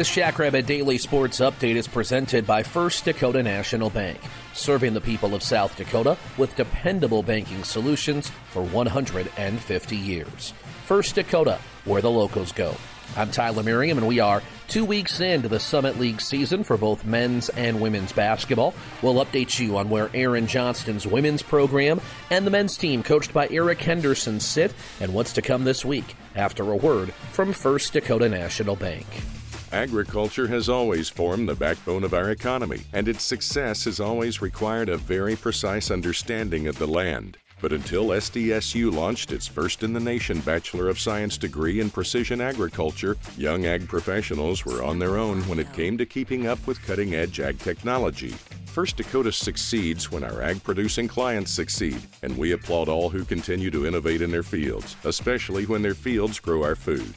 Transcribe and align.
This 0.00 0.14
Jackrabbit 0.14 0.64
Daily 0.64 0.96
Sports 0.96 1.40
Update 1.40 1.74
is 1.74 1.86
presented 1.86 2.46
by 2.46 2.62
First 2.62 3.04
Dakota 3.04 3.42
National 3.42 3.90
Bank, 3.90 4.18
serving 4.54 4.94
the 4.94 5.00
people 5.02 5.34
of 5.34 5.42
South 5.42 5.76
Dakota 5.76 6.16
with 6.38 6.56
dependable 6.56 7.22
banking 7.22 7.62
solutions 7.64 8.30
for 8.48 8.62
150 8.62 9.96
years. 9.96 10.54
First 10.86 11.16
Dakota, 11.16 11.58
where 11.84 12.00
the 12.00 12.10
locals 12.10 12.50
go. 12.50 12.74
I'm 13.14 13.30
Tyler 13.30 13.62
Merriam, 13.62 13.98
and 13.98 14.08
we 14.08 14.20
are 14.20 14.42
two 14.68 14.86
weeks 14.86 15.20
into 15.20 15.48
the 15.48 15.60
Summit 15.60 15.98
League 15.98 16.22
season 16.22 16.64
for 16.64 16.78
both 16.78 17.04
men's 17.04 17.50
and 17.50 17.78
women's 17.78 18.14
basketball. 18.14 18.72
We'll 19.02 19.22
update 19.22 19.60
you 19.60 19.76
on 19.76 19.90
where 19.90 20.08
Aaron 20.14 20.46
Johnston's 20.46 21.06
women's 21.06 21.42
program 21.42 22.00
and 22.30 22.46
the 22.46 22.50
men's 22.50 22.78
team, 22.78 23.02
coached 23.02 23.34
by 23.34 23.48
Eric 23.50 23.82
Henderson, 23.82 24.40
sit 24.40 24.72
and 24.98 25.12
what's 25.12 25.34
to 25.34 25.42
come 25.42 25.64
this 25.64 25.84
week 25.84 26.16
after 26.36 26.72
a 26.72 26.76
word 26.76 27.12
from 27.32 27.52
First 27.52 27.92
Dakota 27.92 28.30
National 28.30 28.76
Bank. 28.76 29.04
Agriculture 29.72 30.48
has 30.48 30.68
always 30.68 31.08
formed 31.08 31.48
the 31.48 31.54
backbone 31.54 32.02
of 32.02 32.12
our 32.12 32.30
economy, 32.30 32.80
and 32.92 33.06
its 33.06 33.22
success 33.22 33.84
has 33.84 34.00
always 34.00 34.42
required 34.42 34.88
a 34.88 34.96
very 34.96 35.36
precise 35.36 35.92
understanding 35.92 36.66
of 36.66 36.76
the 36.76 36.88
land. 36.88 37.38
But 37.60 37.72
until 37.72 38.08
SDSU 38.08 38.92
launched 38.92 39.30
its 39.30 39.46
first 39.46 39.84
in 39.84 39.92
the 39.92 40.00
nation 40.00 40.40
Bachelor 40.40 40.88
of 40.88 40.98
Science 40.98 41.38
degree 41.38 41.78
in 41.78 41.88
precision 41.88 42.40
agriculture, 42.40 43.16
young 43.36 43.66
ag 43.66 43.86
professionals 43.86 44.64
were 44.64 44.82
on 44.82 44.98
their 44.98 45.16
own 45.16 45.42
when 45.42 45.60
it 45.60 45.72
came 45.72 45.96
to 45.98 46.06
keeping 46.06 46.48
up 46.48 46.66
with 46.66 46.84
cutting 46.84 47.14
edge 47.14 47.38
ag 47.38 47.58
technology. 47.60 48.34
First 48.66 48.96
Dakota 48.96 49.30
succeeds 49.30 50.10
when 50.10 50.24
our 50.24 50.42
ag 50.42 50.64
producing 50.64 51.06
clients 51.06 51.52
succeed, 51.52 52.00
and 52.22 52.36
we 52.36 52.52
applaud 52.52 52.88
all 52.88 53.08
who 53.08 53.24
continue 53.24 53.70
to 53.70 53.86
innovate 53.86 54.22
in 54.22 54.32
their 54.32 54.42
fields, 54.42 54.96
especially 55.04 55.66
when 55.66 55.82
their 55.82 55.94
fields 55.94 56.40
grow 56.40 56.64
our 56.64 56.76
food. 56.76 57.14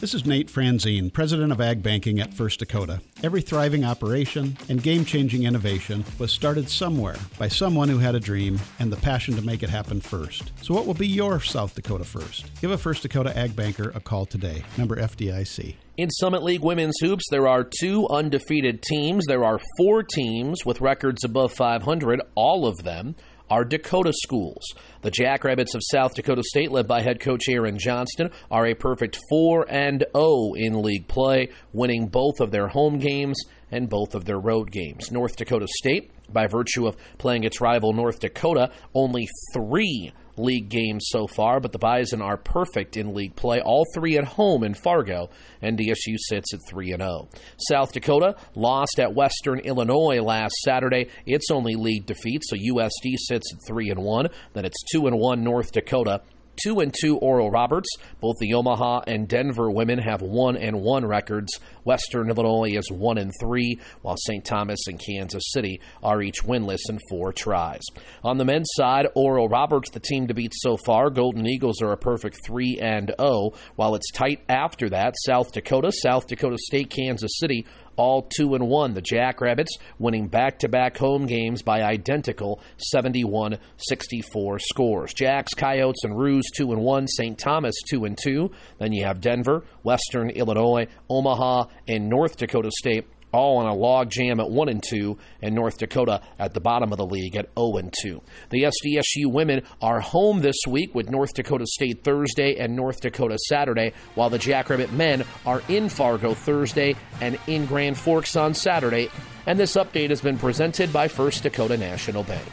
This 0.00 0.14
is 0.14 0.24
Nate 0.24 0.48
Franzine, 0.48 1.12
President 1.12 1.52
of 1.52 1.60
Ag 1.60 1.82
Banking 1.82 2.20
at 2.20 2.32
First 2.32 2.60
Dakota. 2.60 3.02
Every 3.22 3.42
thriving 3.42 3.84
operation 3.84 4.56
and 4.70 4.82
game 4.82 5.04
changing 5.04 5.42
innovation 5.42 6.06
was 6.18 6.32
started 6.32 6.70
somewhere 6.70 7.16
by 7.38 7.48
someone 7.48 7.90
who 7.90 7.98
had 7.98 8.14
a 8.14 8.20
dream 8.20 8.58
and 8.78 8.90
the 8.90 8.96
passion 8.96 9.36
to 9.36 9.42
make 9.42 9.62
it 9.62 9.68
happen 9.68 10.00
first. 10.00 10.52
So, 10.62 10.72
what 10.72 10.86
will 10.86 10.94
be 10.94 11.06
your 11.06 11.38
South 11.40 11.74
Dakota 11.74 12.06
first? 12.06 12.46
Give 12.62 12.70
a 12.70 12.78
First 12.78 13.02
Dakota 13.02 13.36
Ag 13.36 13.54
Banker 13.54 13.92
a 13.94 14.00
call 14.00 14.24
today. 14.24 14.64
Member 14.78 14.96
FDIC. 14.96 15.74
In 15.98 16.08
Summit 16.08 16.42
League 16.42 16.62
women's 16.62 16.98
hoops, 17.02 17.26
there 17.30 17.46
are 17.46 17.62
two 17.62 18.08
undefeated 18.08 18.80
teams. 18.80 19.26
There 19.26 19.44
are 19.44 19.60
four 19.76 20.02
teams 20.02 20.64
with 20.64 20.80
records 20.80 21.24
above 21.24 21.52
500, 21.52 22.22
all 22.34 22.66
of 22.66 22.78
them 22.84 23.16
are 23.50 23.64
Dakota 23.64 24.12
schools. 24.14 24.64
The 25.02 25.10
Jackrabbits 25.10 25.74
of 25.74 25.82
South 25.90 26.14
Dakota 26.14 26.42
State, 26.44 26.70
led 26.70 26.86
by 26.86 27.02
head 27.02 27.20
coach 27.20 27.48
Aaron 27.48 27.78
Johnston, 27.78 28.30
are 28.50 28.66
a 28.66 28.74
perfect 28.74 29.18
4 29.28 29.66
and 29.68 30.04
0 30.16 30.52
in 30.56 30.80
league 30.82 31.08
play, 31.08 31.48
winning 31.72 32.06
both 32.06 32.40
of 32.40 32.52
their 32.52 32.68
home 32.68 32.98
games 32.98 33.42
and 33.72 33.88
both 33.88 34.14
of 34.14 34.24
their 34.24 34.38
road 34.38 34.70
games. 34.70 35.10
North 35.10 35.36
Dakota 35.36 35.66
State, 35.68 36.12
by 36.32 36.46
virtue 36.46 36.86
of 36.86 36.96
playing 37.18 37.44
its 37.44 37.60
rival 37.60 37.92
North 37.92 38.20
Dakota, 38.20 38.70
only 38.94 39.28
3 39.52 40.12
league 40.36 40.68
games 40.68 41.06
so 41.08 41.26
far, 41.26 41.60
but 41.60 41.72
the 41.72 41.78
Bison 41.78 42.22
are 42.22 42.36
perfect 42.36 42.96
in 42.96 43.14
league 43.14 43.36
play, 43.36 43.60
all 43.60 43.84
three 43.94 44.16
at 44.16 44.24
home 44.24 44.64
in 44.64 44.74
Fargo, 44.74 45.30
and 45.62 45.78
DSU 45.78 46.16
sits 46.18 46.54
at 46.54 46.60
3 46.68 46.88
0. 46.96 47.28
South 47.68 47.92
Dakota 47.92 48.36
lost 48.54 48.98
at 48.98 49.14
Western 49.14 49.60
Illinois 49.60 50.20
last 50.20 50.54
Saturday. 50.64 51.08
Its 51.26 51.50
only 51.50 51.74
league 51.74 52.06
defeat, 52.06 52.42
so 52.44 52.56
USD 52.56 53.16
sits 53.16 53.52
at 53.52 53.66
3 53.66 53.92
1. 53.92 54.28
Then 54.52 54.64
it's 54.64 54.82
2 54.92 55.02
1 55.02 55.42
North 55.44 55.72
Dakota 55.72 56.22
2 56.62 56.80
and 56.80 56.94
2 56.98 57.16
Oral 57.18 57.50
Roberts. 57.50 57.88
Both 58.20 58.36
the 58.40 58.54
Omaha 58.54 59.02
and 59.06 59.28
Denver 59.28 59.70
women 59.70 59.98
have 59.98 60.22
1 60.22 60.56
and 60.56 60.80
1 60.80 61.06
records. 61.06 61.52
Western 61.84 62.30
Illinois 62.30 62.76
is 62.76 62.90
1 62.90 63.18
and 63.18 63.32
3, 63.40 63.78
while 64.02 64.16
St. 64.16 64.44
Thomas 64.44 64.80
and 64.86 65.00
Kansas 65.00 65.44
City 65.52 65.80
are 66.02 66.22
each 66.22 66.42
winless 66.44 66.88
in 66.88 66.98
four 67.08 67.32
tries. 67.32 67.82
On 68.22 68.38
the 68.38 68.44
men's 68.44 68.68
side, 68.72 69.06
Oral 69.14 69.48
Roberts, 69.48 69.90
the 69.90 70.00
team 70.00 70.28
to 70.28 70.34
beat 70.34 70.52
so 70.54 70.76
far. 70.76 71.10
Golden 71.10 71.46
Eagles 71.46 71.82
are 71.82 71.92
a 71.92 71.96
perfect 71.96 72.38
3 72.46 72.78
and 72.80 73.12
0, 73.20 73.52
while 73.76 73.94
it's 73.94 74.10
tight 74.12 74.40
after 74.48 74.88
that. 74.90 75.14
South 75.24 75.52
Dakota, 75.52 75.92
South 75.92 76.26
Dakota 76.26 76.58
State, 76.58 76.90
Kansas 76.90 77.32
City 77.38 77.66
all 77.96 78.22
2 78.36 78.54
and 78.54 78.68
1. 78.68 78.94
The 78.94 79.02
Jackrabbits 79.02 79.76
winning 79.98 80.28
back-to-back 80.28 80.96
home 80.96 81.26
games 81.26 81.62
by 81.62 81.82
identical 81.82 82.60
71-64 82.94 84.60
scores. 84.60 85.14
Jacks, 85.14 85.54
Coyotes 85.54 86.04
and 86.04 86.18
Roos 86.18 86.44
2 86.56 86.72
and 86.72 86.82
1, 86.82 87.06
St. 87.06 87.38
Thomas 87.38 87.74
2 87.90 88.04
and 88.04 88.18
2. 88.22 88.50
Then 88.78 88.92
you 88.92 89.04
have 89.04 89.20
Denver, 89.20 89.64
Western 89.82 90.30
Illinois, 90.30 90.86
Omaha 91.08 91.64
and 91.88 92.08
North 92.08 92.36
Dakota 92.36 92.70
State 92.72 93.06
all 93.32 93.58
on 93.58 93.66
a 93.66 93.74
log 93.74 94.10
jam 94.10 94.40
at 94.40 94.50
1 94.50 94.68
and 94.68 94.82
2, 94.82 95.16
and 95.42 95.54
North 95.54 95.78
Dakota 95.78 96.20
at 96.38 96.54
the 96.54 96.60
bottom 96.60 96.92
of 96.92 96.98
the 96.98 97.06
league 97.06 97.36
at 97.36 97.48
0 97.58 97.76
and 97.76 97.92
2. 98.02 98.22
The 98.50 98.64
SDSU 98.64 99.32
women 99.32 99.62
are 99.80 100.00
home 100.00 100.40
this 100.40 100.56
week 100.68 100.94
with 100.94 101.10
North 101.10 101.34
Dakota 101.34 101.66
State 101.66 102.02
Thursday 102.04 102.56
and 102.56 102.76
North 102.76 103.00
Dakota 103.00 103.38
Saturday, 103.48 103.92
while 104.14 104.30
the 104.30 104.38
Jackrabbit 104.38 104.92
men 104.92 105.24
are 105.46 105.62
in 105.68 105.88
Fargo 105.88 106.34
Thursday 106.34 106.96
and 107.20 107.38
in 107.46 107.66
Grand 107.66 107.98
Forks 107.98 108.36
on 108.36 108.54
Saturday. 108.54 109.08
And 109.46 109.58
this 109.58 109.76
update 109.76 110.10
has 110.10 110.20
been 110.20 110.38
presented 110.38 110.92
by 110.92 111.08
First 111.08 111.42
Dakota 111.42 111.76
National 111.76 112.22
Bank. 112.22 112.46